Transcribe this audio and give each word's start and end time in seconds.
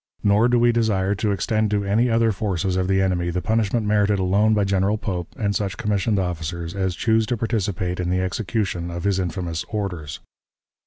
Nor 0.23 0.47
do 0.47 0.57
we 0.57 0.71
desire 0.71 1.13
to 1.13 1.31
extend 1.31 1.69
to 1.69 1.83
any 1.83 2.09
other 2.09 2.31
forces 2.31 2.75
of 2.75 2.87
the 2.87 3.03
enemy 3.03 3.29
the 3.29 3.39
punishment 3.39 3.85
merited 3.85 4.17
alone 4.17 4.55
by 4.55 4.63
General 4.63 4.97
Pope 4.97 5.27
and 5.37 5.55
such 5.55 5.77
commissioned 5.77 6.17
officers 6.17 6.73
as 6.73 6.95
choose 6.95 7.27
to 7.27 7.37
participate 7.37 7.99
in 7.99 8.09
the 8.09 8.19
execution 8.21 8.89
of 8.89 9.03
his 9.03 9.19
infamous 9.19 9.63
orders. 9.65 10.19